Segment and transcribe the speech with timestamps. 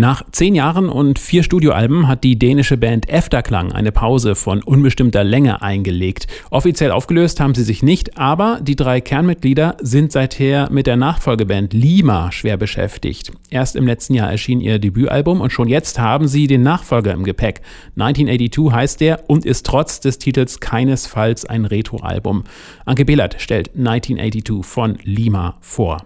[0.00, 5.24] Nach zehn Jahren und vier Studioalben hat die dänische Band Efterklang eine Pause von unbestimmter
[5.24, 6.26] Länge eingelegt.
[6.48, 11.74] Offiziell aufgelöst haben sie sich nicht, aber die drei Kernmitglieder sind seither mit der Nachfolgeband
[11.74, 13.32] Lima schwer beschäftigt.
[13.50, 17.22] Erst im letzten Jahr erschien ihr Debütalbum und schon jetzt haben sie den Nachfolger im
[17.22, 17.60] Gepäck.
[17.98, 22.44] 1982 heißt der und ist trotz des Titels keinesfalls ein Retro-Album.
[22.86, 25.98] Anke Behlert stellt 1982 von Lima vor.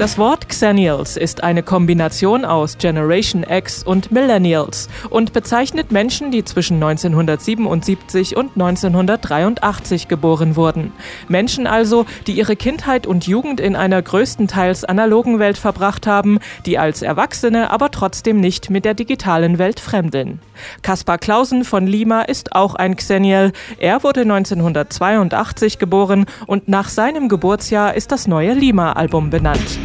[0.00, 6.42] Das Wort Xennials ist eine Kombination aus Generation X und Millennials und bezeichnet Menschen, die
[6.42, 10.94] zwischen 1977 und 1983 geboren wurden.
[11.28, 16.78] Menschen also, die ihre Kindheit und Jugend in einer größtenteils analogen Welt verbracht haben, die
[16.78, 20.40] als Erwachsene aber trotzdem nicht mit der digitalen Welt fremdeln.
[20.80, 23.52] Kaspar Clausen von Lima ist auch ein Xennial.
[23.78, 29.78] Er wurde 1982 geboren und nach seinem Geburtsjahr ist das neue Lima-Album benannt.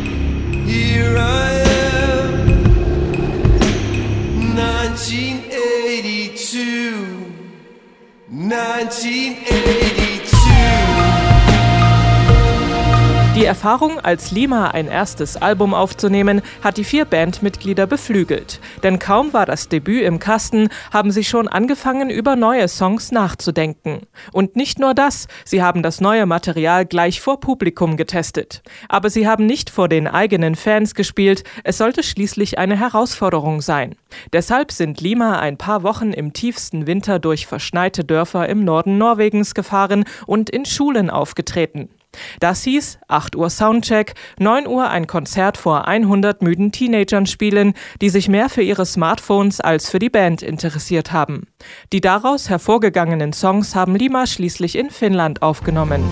[0.66, 2.48] Here I am,
[4.56, 7.02] 1982,
[8.30, 10.05] 1982.
[13.46, 18.60] Die Erfahrung, als Lima ein erstes Album aufzunehmen, hat die vier Bandmitglieder beflügelt.
[18.82, 24.08] Denn kaum war das Debüt im Kasten, haben sie schon angefangen, über neue Songs nachzudenken.
[24.32, 28.64] Und nicht nur das, sie haben das neue Material gleich vor Publikum getestet.
[28.90, 33.96] Aber sie haben nicht vor den eigenen Fans gespielt, es sollte schließlich eine Herausforderung sein.
[34.34, 39.54] Deshalb sind Lima ein paar Wochen im tiefsten Winter durch verschneite Dörfer im Norden Norwegens
[39.54, 41.90] gefahren und in Schulen aufgetreten.
[42.40, 48.10] Das hieß 8 Uhr Soundcheck, 9 Uhr ein Konzert vor 100 müden Teenagern spielen, die
[48.10, 51.48] sich mehr für ihre Smartphones als für die Band interessiert haben.
[51.94, 56.04] Die daraus hervorgegangenen Songs haben Lima schließlich in Finnland aufgenommen.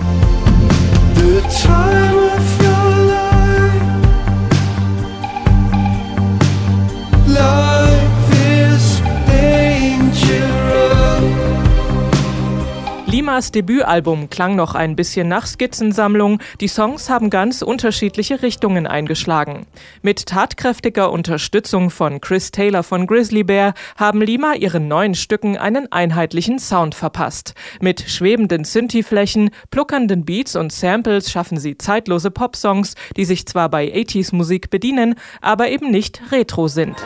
[13.24, 16.40] Limas Debütalbum klang noch ein bisschen nach Skizzensammlung.
[16.60, 19.64] Die Songs haben ganz unterschiedliche Richtungen eingeschlagen.
[20.02, 25.90] Mit tatkräftiger Unterstützung von Chris Taylor von Grizzly Bear haben Lima ihren neuen Stücken einen
[25.90, 27.54] einheitlichen Sound verpasst.
[27.80, 33.90] Mit schwebenden Synthi-Flächen, pluckernden Beats und Samples schaffen sie zeitlose Popsongs, die sich zwar bei
[33.90, 36.96] 80s Musik bedienen, aber eben nicht retro sind.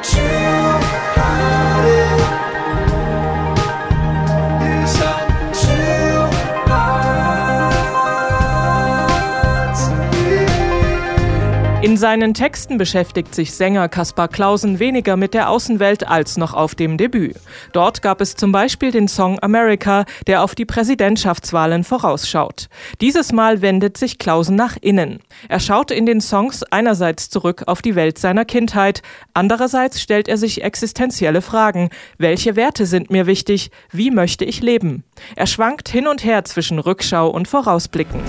[11.88, 16.74] In seinen Texten beschäftigt sich Sänger Kaspar Clausen weniger mit der Außenwelt als noch auf
[16.74, 17.36] dem Debüt.
[17.72, 22.68] Dort gab es zum Beispiel den Song America, der auf die Präsidentschaftswahlen vorausschaut.
[23.00, 25.20] Dieses Mal wendet sich Clausen nach innen.
[25.48, 29.00] Er schaut in den Songs einerseits zurück auf die Welt seiner Kindheit,
[29.32, 31.88] andererseits stellt er sich existenzielle Fragen.
[32.18, 33.70] Welche Werte sind mir wichtig?
[33.92, 35.04] Wie möchte ich leben?
[35.36, 38.20] Er schwankt hin und her zwischen Rückschau und Vorausblicken.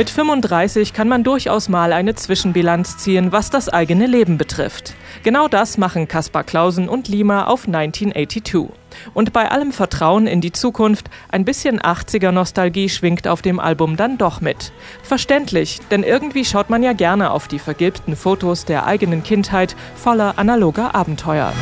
[0.00, 4.94] Mit 35 kann man durchaus mal eine Zwischenbilanz ziehen, was das eigene Leben betrifft.
[5.24, 8.70] Genau das machen Kaspar Clausen und Lima auf 1982.
[9.12, 13.98] Und bei allem Vertrauen in die Zukunft, ein bisschen 80er Nostalgie schwingt auf dem Album
[13.98, 14.72] dann doch mit.
[15.02, 20.38] Verständlich, denn irgendwie schaut man ja gerne auf die vergilbten Fotos der eigenen Kindheit voller
[20.38, 21.52] analoger Abenteuer.